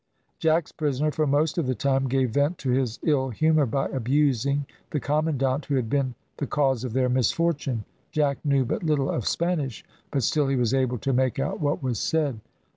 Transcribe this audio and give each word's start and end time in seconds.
Jack's 0.39 0.71
prisoner, 0.71 1.11
for 1.11 1.27
most 1.27 1.59
of 1.59 1.67
the 1.67 1.75
time, 1.75 2.07
gave 2.09 2.31
vent 2.31 2.57
to 2.57 2.71
his 2.71 2.97
ill 3.03 3.29
humour 3.29 3.67
by 3.67 3.87
abusing 3.89 4.65
the 4.89 4.99
commandant 4.99 5.65
who 5.65 5.75
had 5.75 5.91
been 5.91 6.15
the 6.37 6.47
cause 6.47 6.83
of 6.83 6.93
their 6.93 7.07
misfortune. 7.07 7.85
Jack 8.11 8.39
knew 8.43 8.65
but 8.65 8.81
little 8.81 9.11
of 9.11 9.27
Spanish, 9.27 9.85
but 10.09 10.23
still 10.23 10.47
he 10.47 10.55
was 10.55 10.73
able 10.73 10.97
to 10.97 11.13
make 11.13 11.37
out 11.37 11.59
what 11.59 11.83
was 11.83 11.99
said. 11.99 12.39